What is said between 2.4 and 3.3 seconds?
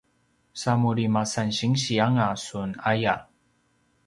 sun aya